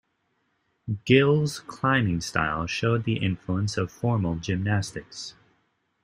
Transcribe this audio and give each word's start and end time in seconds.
Gill's 1.05 1.59
climbing 1.59 2.21
style 2.21 2.65
showed 2.65 3.03
the 3.03 3.17
influence 3.23 3.77
of 3.77 3.91
formal 3.91 4.35
gymnastics. 4.37 5.35